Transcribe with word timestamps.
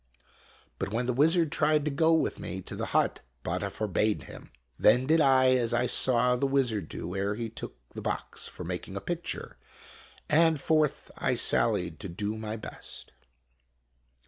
But 0.79 0.91
when 0.91 1.05
the 1.05 1.13
wizard 1.13 1.51
tried 1.51 1.85
to 1.85 1.91
go 1.91 2.11
with 2.11 2.39
me 2.39 2.59
to 2.63 2.75
the 2.75 2.87
hut, 2.87 3.21
Batta 3.43 3.69
forbade 3.69 4.23
him. 4.23 4.51
Then 4.79 5.05
did 5.05 5.21
I 5.21 5.51
as 5.51 5.75
I 5.75 5.85
saw 5.85 6.35
the 6.35 6.47
wizard 6.47 6.89
do 6.89 7.15
ere 7.15 7.35
he 7.35 7.49
took 7.51 7.75
the 7.89 8.01
box 8.01 8.47
for 8.47 8.63
making 8.63 8.95
a 8.95 8.99
picture, 8.99 9.59
and 10.27 10.59
forth 10.59 11.11
I 11.19 11.35
sallied 11.35 11.99
to 11.99 12.09
do 12.09 12.35
my 12.35 12.57
best. 12.57 13.11